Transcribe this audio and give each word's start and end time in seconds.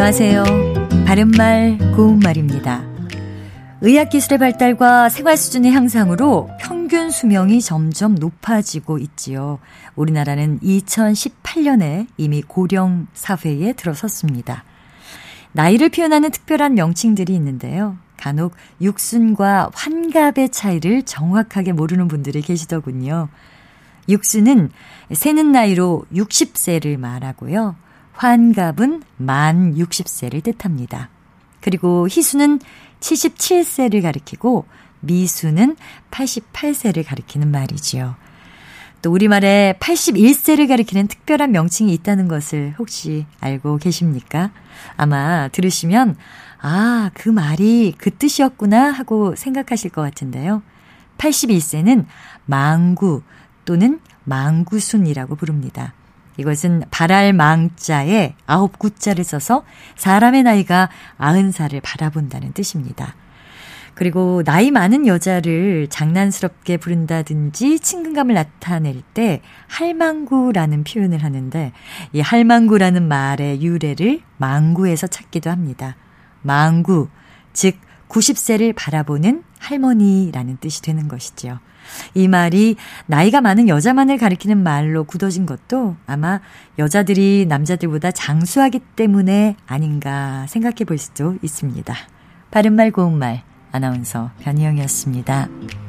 안녕하세요. 0.00 0.44
바른말, 1.06 1.76
고운말입니다. 1.96 2.84
의학기술의 3.80 4.38
발달과 4.38 5.08
생활 5.08 5.36
수준의 5.36 5.72
향상으로 5.72 6.48
평균 6.60 7.10
수명이 7.10 7.60
점점 7.60 8.14
높아지고 8.14 8.98
있지요. 8.98 9.58
우리나라는 9.96 10.60
2018년에 10.60 12.06
이미 12.16 12.42
고령 12.42 13.08
사회에 13.12 13.72
들어섰습니다. 13.72 14.62
나이를 15.50 15.88
표현하는 15.88 16.30
특별한 16.30 16.74
명칭들이 16.74 17.34
있는데요. 17.34 17.96
간혹 18.16 18.54
육순과 18.80 19.72
환갑의 19.74 20.50
차이를 20.50 21.02
정확하게 21.02 21.72
모르는 21.72 22.06
분들이 22.06 22.40
계시더군요. 22.40 23.30
육순은 24.08 24.70
세는 25.12 25.50
나이로 25.50 26.04
60세를 26.14 26.98
말하고요. 26.98 27.87
환갑은 28.18 29.04
만 29.16 29.76
60세를 29.76 30.42
뜻합니다. 30.42 31.08
그리고 31.60 32.08
희수는 32.08 32.58
77세를 32.98 34.02
가리키고 34.02 34.66
미수는 35.00 35.76
88세를 36.10 37.06
가리키는 37.06 37.52
말이지요. 37.52 38.16
또 39.02 39.12
우리말에 39.12 39.76
81세를 39.78 40.66
가리키는 40.66 41.06
특별한 41.06 41.52
명칭이 41.52 41.94
있다는 41.94 42.26
것을 42.26 42.74
혹시 42.80 43.24
알고 43.38 43.76
계십니까? 43.76 44.50
아마 44.96 45.46
들으시면 45.52 46.16
아, 46.60 47.12
그 47.14 47.28
말이 47.28 47.94
그 47.96 48.10
뜻이었구나 48.10 48.90
하고 48.90 49.36
생각하실 49.36 49.90
것 49.90 50.02
같은데요. 50.02 50.64
81세는 51.18 52.06
망구 52.46 53.22
또는 53.64 54.00
망구순이라고 54.24 55.36
부릅니다. 55.36 55.94
이것은 56.38 56.84
발알 56.90 57.34
망자에 57.34 58.34
아홉 58.46 58.78
구자를 58.78 59.24
써서 59.24 59.64
사람의 59.96 60.44
나이가 60.44 60.88
아흔 61.18 61.50
살을 61.52 61.80
바라본다는 61.82 62.52
뜻입니다. 62.52 63.14
그리고 63.94 64.44
나이 64.44 64.70
많은 64.70 65.08
여자를 65.08 65.88
장난스럽게 65.90 66.76
부른다든지 66.76 67.80
친근감을 67.80 68.32
나타낼 68.32 69.02
때 69.12 69.42
할망구라는 69.66 70.84
표현을 70.84 71.24
하는데 71.24 71.72
이 72.12 72.20
할망구라는 72.20 73.08
말의 73.08 73.60
유래를 73.60 74.20
망구에서 74.36 75.08
찾기도 75.08 75.50
합니다. 75.50 75.96
망구, 76.42 77.08
즉 77.52 77.76
90세를 78.08 78.74
바라보는 78.74 79.42
할머니라는 79.58 80.58
뜻이 80.60 80.82
되는 80.82 81.08
것이지요. 81.08 81.60
이 82.14 82.28
말이 82.28 82.76
나이가 83.06 83.40
많은 83.40 83.68
여자만을 83.68 84.18
가리키는 84.18 84.62
말로 84.62 85.04
굳어진 85.04 85.46
것도 85.46 85.96
아마 86.06 86.40
여자들이 86.78 87.46
남자들보다 87.48 88.10
장수하기 88.10 88.80
때문에 88.96 89.56
아닌가 89.66 90.46
생각해 90.48 90.84
볼 90.86 90.98
수도 90.98 91.36
있습니다. 91.42 91.94
바른말 92.50 92.90
고운말 92.90 93.42
아나운서 93.72 94.30
변희영이었습니다. 94.40 95.87